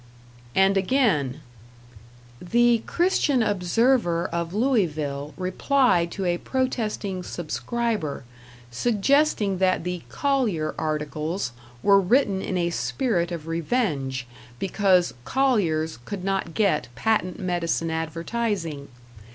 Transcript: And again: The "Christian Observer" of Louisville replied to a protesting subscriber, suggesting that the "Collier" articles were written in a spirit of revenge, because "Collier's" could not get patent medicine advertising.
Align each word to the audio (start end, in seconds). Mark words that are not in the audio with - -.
And 0.55 0.77
again: 0.77 1.41
The 2.41 2.81
"Christian 2.87 3.43
Observer" 3.43 4.25
of 4.33 4.51
Louisville 4.51 5.35
replied 5.37 6.09
to 6.13 6.25
a 6.25 6.39
protesting 6.39 7.21
subscriber, 7.21 8.23
suggesting 8.71 9.59
that 9.59 9.83
the 9.83 10.01
"Collier" 10.09 10.73
articles 10.75 11.51
were 11.83 12.01
written 12.01 12.41
in 12.41 12.57
a 12.57 12.71
spirit 12.71 13.31
of 13.31 13.45
revenge, 13.45 14.25
because 14.57 15.13
"Collier's" 15.23 15.99
could 16.03 16.23
not 16.23 16.55
get 16.55 16.87
patent 16.95 17.37
medicine 17.39 17.91
advertising. 17.91 18.87